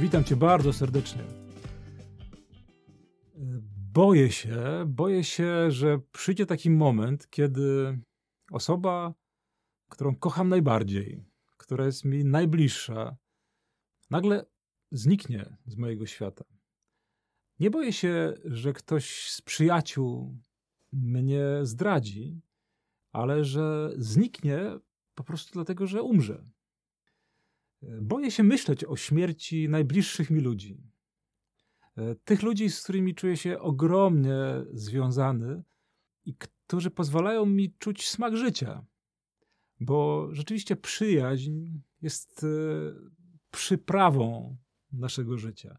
Witam 0.00 0.24
Cię 0.24 0.36
bardzo 0.36 0.72
serdecznie. 0.72 1.22
Boję 3.92 4.30
się, 4.32 4.84
boję 4.86 5.24
się, 5.24 5.70
że 5.70 5.98
przyjdzie 6.12 6.46
taki 6.46 6.70
moment, 6.70 7.30
kiedy 7.30 7.98
osoba, 8.50 9.14
którą 9.90 10.16
kocham 10.16 10.48
najbardziej, 10.48 11.24
która 11.56 11.86
jest 11.86 12.04
mi 12.04 12.24
najbliższa, 12.24 13.16
nagle 14.10 14.46
zniknie 14.92 15.56
z 15.66 15.76
mojego 15.76 16.06
świata. 16.06 16.44
Nie 17.60 17.70
boję 17.70 17.92
się, 17.92 18.34
że 18.44 18.72
ktoś 18.72 19.30
z 19.30 19.42
przyjaciół 19.42 20.38
mnie 20.92 21.44
zdradzi, 21.62 22.40
ale 23.12 23.44
że 23.44 23.90
zniknie 23.96 24.60
po 25.14 25.24
prostu 25.24 25.52
dlatego, 25.52 25.86
że 25.86 26.02
umrze. 26.02 26.44
Boję 28.02 28.30
się 28.30 28.42
myśleć 28.42 28.84
o 28.84 28.96
śmierci 28.96 29.68
najbliższych 29.68 30.30
mi 30.30 30.40
ludzi. 30.40 30.82
Tych 32.24 32.42
ludzi, 32.42 32.70
z 32.70 32.82
którymi 32.82 33.14
czuję 33.14 33.36
się 33.36 33.58
ogromnie 33.58 34.36
związany 34.72 35.62
i 36.24 36.34
którzy 36.36 36.90
pozwalają 36.90 37.46
mi 37.46 37.74
czuć 37.78 38.08
smak 38.08 38.36
życia. 38.36 38.86
Bo 39.80 40.28
rzeczywiście 40.32 40.76
przyjaźń 40.76 41.80
jest 42.02 42.44
e, 42.44 42.46
przyprawą 43.50 44.56
naszego 44.92 45.38
życia. 45.38 45.78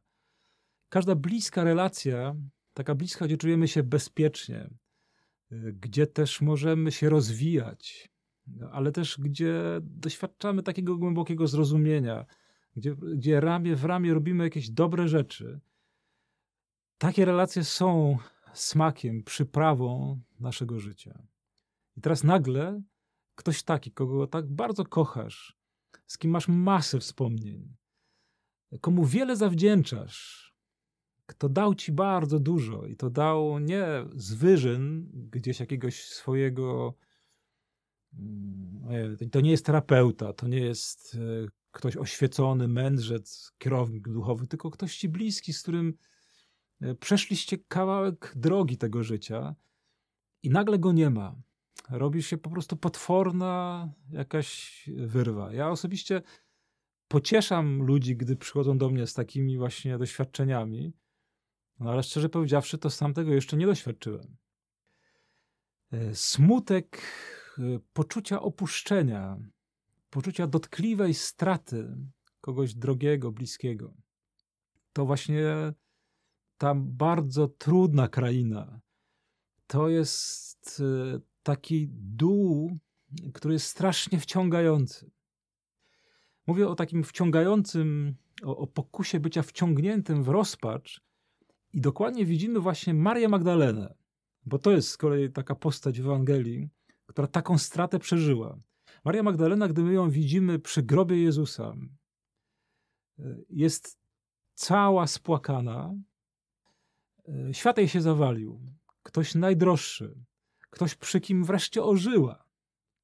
Każda 0.89 1.15
bliska 1.15 1.63
relacja, 1.63 2.35
taka 2.73 2.95
bliska, 2.95 3.25
gdzie 3.25 3.37
czujemy 3.37 3.67
się 3.67 3.83
bezpiecznie, 3.83 4.69
e, 5.51 5.73
gdzie 5.73 6.07
też 6.07 6.41
możemy 6.41 6.91
się 6.91 7.09
rozwijać, 7.09 8.14
ale 8.71 8.91
też 8.91 9.17
gdzie 9.19 9.61
doświadczamy 9.81 10.63
takiego 10.63 10.97
głębokiego 10.97 11.47
zrozumienia, 11.47 12.25
gdzie, 12.75 12.95
gdzie 12.95 13.39
ramię 13.39 13.75
w 13.75 13.85
ramię 13.85 14.13
robimy 14.13 14.43
jakieś 14.43 14.69
dobre 14.69 15.07
rzeczy. 15.07 15.59
Takie 16.97 17.25
relacje 17.25 17.63
są 17.63 18.17
smakiem, 18.53 19.23
przyprawą 19.23 20.19
naszego 20.39 20.79
życia. 20.79 21.23
I 21.97 22.01
teraz 22.01 22.23
nagle 22.23 22.81
ktoś 23.35 23.63
taki, 23.63 23.91
kogo 23.91 24.27
tak 24.27 24.47
bardzo 24.47 24.85
kochasz, 24.85 25.57
z 26.07 26.17
kim 26.17 26.31
masz 26.31 26.47
masę 26.47 26.99
wspomnień, 26.99 27.75
komu 28.81 29.05
wiele 29.05 29.35
zawdzięczasz, 29.35 30.45
kto 31.25 31.49
dał 31.49 31.75
ci 31.75 31.91
bardzo 31.91 32.39
dużo 32.39 32.85
i 32.85 32.95
to 32.95 33.09
dał 33.09 33.59
nie 33.59 33.85
z 34.15 34.33
wyżyn 34.33 35.09
gdzieś 35.13 35.59
jakiegoś 35.59 36.05
swojego 36.05 36.93
to 39.31 39.41
nie 39.41 39.51
jest 39.51 39.65
terapeuta, 39.65 40.33
to 40.33 40.47
nie 40.47 40.59
jest 40.59 41.15
e, 41.15 41.47
ktoś 41.71 41.97
oświecony, 41.97 42.67
mędrzec, 42.67 43.51
kierownik 43.57 44.09
duchowy, 44.09 44.47
tylko 44.47 44.71
ktoś 44.71 44.97
ci 44.97 45.09
bliski, 45.09 45.53
z 45.53 45.61
którym 45.61 45.93
e, 46.81 46.95
przeszliście 46.95 47.57
kawałek 47.57 48.33
drogi 48.35 48.77
tego 48.77 49.03
życia 49.03 49.55
i 50.43 50.49
nagle 50.49 50.79
go 50.79 50.91
nie 50.91 51.09
ma. 51.09 51.35
Robi 51.89 52.23
się 52.23 52.37
po 52.37 52.49
prostu 52.49 52.77
potworna 52.77 53.89
jakaś 54.09 54.83
wyrwa. 54.97 55.53
Ja 55.53 55.69
osobiście 55.69 56.21
pocieszam 57.07 57.83
ludzi, 57.83 58.17
gdy 58.17 58.35
przychodzą 58.35 58.77
do 58.77 58.89
mnie 58.89 59.07
z 59.07 59.13
takimi 59.13 59.57
właśnie 59.57 59.97
doświadczeniami, 59.97 60.93
no 61.79 61.91
ale 61.91 62.03
szczerze 62.03 62.29
powiedziawszy, 62.29 62.77
to 62.77 62.89
sam 62.89 63.13
tego 63.13 63.33
jeszcze 63.33 63.57
nie 63.57 63.65
doświadczyłem. 63.65 64.37
E, 65.91 66.15
smutek 66.15 67.01
poczucia 67.93 68.41
opuszczenia, 68.41 69.37
poczucia 70.09 70.47
dotkliwej 70.47 71.13
straty 71.13 71.97
kogoś 72.41 72.73
drogiego, 72.73 73.31
bliskiego. 73.31 73.93
To 74.93 75.05
właśnie 75.05 75.43
ta 76.57 76.75
bardzo 76.75 77.47
trudna 77.47 78.07
kraina. 78.07 78.79
To 79.67 79.89
jest 79.89 80.79
y, 80.79 81.21
taki 81.43 81.87
dół, 81.91 82.77
który 83.33 83.53
jest 83.53 83.67
strasznie 83.67 84.19
wciągający. 84.19 85.11
Mówię 86.47 86.67
o 86.67 86.75
takim 86.75 87.03
wciągającym, 87.03 88.15
o, 88.43 88.57
o 88.57 88.67
pokusie 88.67 89.19
bycia 89.19 89.43
wciągniętym 89.43 90.23
w 90.23 90.27
rozpacz, 90.27 91.01
i 91.73 91.81
dokładnie 91.81 92.25
widzimy 92.25 92.59
właśnie 92.59 92.93
Marię 92.93 93.29
Magdalenę, 93.29 93.95
bo 94.45 94.59
to 94.59 94.71
jest 94.71 94.89
z 94.89 94.97
kolei 94.97 95.31
taka 95.31 95.55
postać 95.55 96.01
w 96.01 96.05
Ewangelii, 96.05 96.69
która 97.05 97.27
taką 97.27 97.57
stratę 97.57 97.99
przeżyła. 97.99 98.57
Maria 99.05 99.23
Magdalena, 99.23 99.67
gdy 99.67 99.83
my 99.83 99.93
ją 99.93 100.09
widzimy 100.09 100.59
przy 100.59 100.83
grobie 100.83 101.21
Jezusa, 101.21 101.73
jest 103.49 103.99
cała 104.53 105.07
spłakana. 105.07 105.93
Świat 107.51 107.77
jej 107.77 107.87
się 107.87 108.01
zawalił. 108.01 108.61
Ktoś 109.03 109.35
najdroższy, 109.35 110.15
ktoś 110.69 110.95
przy 110.95 111.21
kim 111.21 111.43
wreszcie 111.43 111.83
ożyła, 111.83 112.45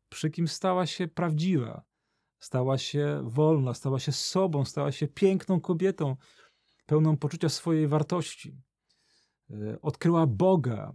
przy 0.09 0.29
kim 0.29 0.47
stała 0.47 0.85
się 0.85 1.07
prawdziwa, 1.07 1.83
stała 2.39 2.77
się 2.77 3.21
wolna, 3.23 3.73
stała 3.73 3.99
się 3.99 4.11
sobą, 4.11 4.65
stała 4.65 4.91
się 4.91 5.07
piękną 5.07 5.61
kobietą, 5.61 6.15
pełną 6.85 7.17
poczucia 7.17 7.49
swojej 7.49 7.87
wartości. 7.87 8.57
Odkryła 9.81 10.27
Boga, 10.27 10.93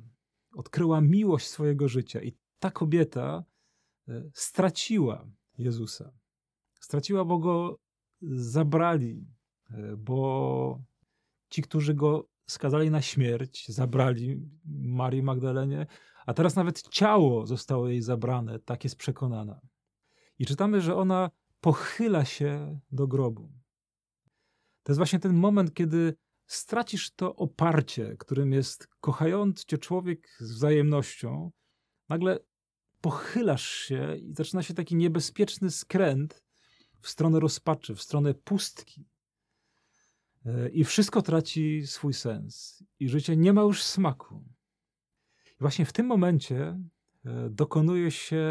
odkryła 0.52 1.00
miłość 1.00 1.46
swojego 1.48 1.88
życia 1.88 2.22
i 2.22 2.32
ta 2.58 2.70
kobieta 2.70 3.44
e, 4.08 4.22
straciła 4.34 5.26
Jezusa. 5.58 6.12
Straciła, 6.80 7.24
bo 7.24 7.38
go 7.38 7.78
zabrali, 8.22 9.26
e, 9.70 9.96
bo 9.96 10.82
ci, 11.48 11.62
którzy 11.62 11.94
go 11.94 12.28
skazali 12.46 12.90
na 12.90 13.02
śmierć, 13.02 13.68
zabrali 13.68 14.40
Marii 14.64 15.22
Magdalenie, 15.22 15.86
a 16.26 16.34
teraz 16.34 16.56
nawet 16.56 16.82
ciało 16.82 17.46
zostało 17.46 17.88
jej 17.88 18.02
zabrane, 18.02 18.58
tak 18.58 18.84
jest 18.84 18.96
przekonana. 18.96 19.60
I 20.38 20.46
czytamy, 20.46 20.80
że 20.80 20.96
ona 20.96 21.30
pochyla 21.60 22.24
się 22.24 22.80
do 22.92 23.06
grobu. 23.06 23.52
To 24.82 24.92
jest 24.92 24.98
właśnie 24.98 25.18
ten 25.18 25.34
moment, 25.34 25.74
kiedy 25.74 26.14
stracisz 26.46 27.10
to 27.10 27.36
oparcie, 27.36 28.16
którym 28.16 28.52
jest 28.52 28.88
kochający 29.00 29.64
cię 29.66 29.78
człowiek 29.78 30.28
z 30.40 30.52
wzajemnością, 30.52 31.50
nagle 32.08 32.38
pochylasz 33.00 33.68
się 33.68 34.16
i 34.16 34.34
zaczyna 34.34 34.62
się 34.62 34.74
taki 34.74 34.96
niebezpieczny 34.96 35.70
skręt 35.70 36.42
w 37.00 37.08
stronę 37.08 37.40
rozpaczy, 37.40 37.94
w 37.94 38.02
stronę 38.02 38.34
pustki. 38.34 39.08
E, 40.46 40.68
I 40.68 40.84
wszystko 40.84 41.22
traci 41.22 41.86
swój 41.86 42.14
sens, 42.14 42.84
i 43.00 43.08
życie 43.08 43.36
nie 43.36 43.52
ma 43.52 43.62
już 43.62 43.82
smaku. 43.82 44.44
I 45.46 45.58
właśnie 45.60 45.84
w 45.84 45.92
tym 45.92 46.06
momencie 46.06 46.80
e, 47.24 47.50
dokonuje 47.50 48.10
się 48.10 48.46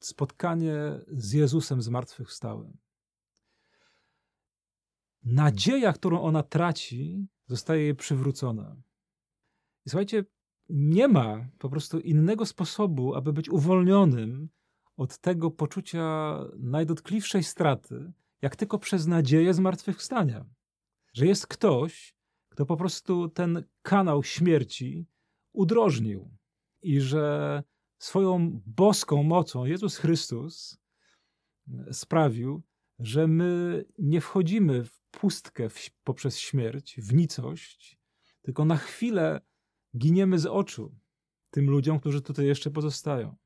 spotkanie 0.00 0.74
z 1.08 1.32
Jezusem 1.32 1.82
zmartwychwstałym. 1.82 2.78
Nadzieja, 5.24 5.92
którą 5.92 6.22
ona 6.22 6.42
traci, 6.42 7.28
zostaje 7.46 7.82
jej 7.82 7.94
przywrócona. 7.94 8.76
I 9.86 9.90
słuchajcie, 9.90 10.24
nie 10.72 11.08
ma 11.08 11.48
po 11.58 11.68
prostu 11.68 12.00
innego 12.00 12.46
sposobu, 12.46 13.14
aby 13.14 13.32
być 13.32 13.50
uwolnionym 13.50 14.48
od 14.96 15.18
tego 15.18 15.50
poczucia 15.50 16.38
najdotkliwszej 16.58 17.42
straty, 17.42 18.12
jak 18.42 18.56
tylko 18.56 18.78
przez 18.78 19.06
nadzieję 19.06 19.54
zmartwychwstania. 19.54 20.44
Że 21.12 21.26
jest 21.26 21.46
ktoś, 21.46 22.14
kto 22.48 22.66
po 22.66 22.76
prostu 22.76 23.28
ten 23.28 23.64
kanał 23.82 24.22
śmierci 24.22 25.06
udrożnił 25.52 26.36
i 26.82 27.00
że 27.00 27.62
swoją 27.98 28.62
boską 28.66 29.22
mocą 29.22 29.64
Jezus 29.64 29.96
Chrystus 29.96 30.78
sprawił, 31.92 32.62
że 32.98 33.26
my 33.26 33.84
nie 33.98 34.20
wchodzimy 34.20 34.84
w 34.84 35.00
pustkę 35.10 35.68
w, 35.68 35.90
poprzez 36.04 36.38
śmierć, 36.38 36.96
w 36.98 37.14
nicość, 37.14 37.98
tylko 38.42 38.64
na 38.64 38.76
chwilę 38.76 39.40
giniemy 39.96 40.38
z 40.38 40.46
oczu 40.46 40.94
tym 41.50 41.70
ludziom, 41.70 42.00
którzy 42.00 42.22
tutaj 42.22 42.46
jeszcze 42.46 42.70
pozostają. 42.70 43.36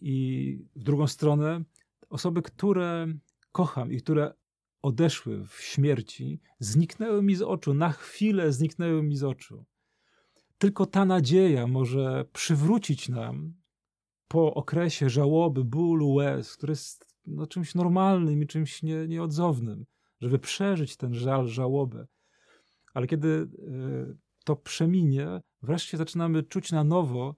I 0.00 0.58
w 0.76 0.82
drugą 0.82 1.06
stronę, 1.06 1.64
osoby, 2.08 2.42
które 2.42 3.06
kocham 3.52 3.92
i 3.92 3.98
które 4.00 4.34
odeszły 4.82 5.46
w 5.46 5.60
śmierci, 5.60 6.40
zniknęły 6.58 7.22
mi 7.22 7.34
z 7.34 7.42
oczu, 7.42 7.74
na 7.74 7.92
chwilę 7.92 8.52
zniknęły 8.52 9.02
mi 9.02 9.16
z 9.16 9.24
oczu. 9.24 9.64
Tylko 10.58 10.86
ta 10.86 11.04
nadzieja 11.04 11.66
może 11.66 12.24
przywrócić 12.32 13.08
nam 13.08 13.54
po 14.28 14.54
okresie 14.54 15.10
żałoby, 15.10 15.64
bólu, 15.64 16.12
łez, 16.12 16.56
który 16.56 16.70
jest 16.70 17.14
no, 17.26 17.46
czymś 17.46 17.74
normalnym 17.74 18.42
i 18.42 18.46
czymś 18.46 18.82
nie, 18.82 19.08
nieodzownym, 19.08 19.86
żeby 20.20 20.38
przeżyć 20.38 20.96
ten 20.96 21.14
żal, 21.14 21.48
żałobę. 21.48 22.06
Ale 22.94 23.06
kiedy 23.06 23.28
y, 23.28 24.16
to 24.48 24.56
przeminie, 24.56 25.40
wreszcie 25.62 25.96
zaczynamy 25.96 26.42
czuć 26.42 26.72
na 26.72 26.84
nowo 26.84 27.36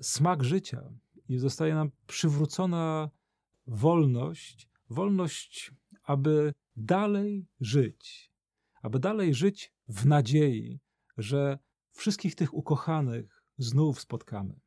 smak 0.00 0.44
życia 0.44 0.90
i 1.28 1.38
zostaje 1.38 1.74
nam 1.74 1.90
przywrócona 2.06 3.10
wolność, 3.66 4.68
wolność 4.90 5.72
aby 6.02 6.54
dalej 6.76 7.46
żyć, 7.60 8.32
aby 8.82 8.98
dalej 8.98 9.34
żyć 9.34 9.72
w 9.88 10.06
nadziei, 10.06 10.80
że 11.16 11.58
wszystkich 11.90 12.34
tych 12.34 12.54
ukochanych 12.54 13.42
znów 13.58 14.00
spotkamy. 14.00 14.60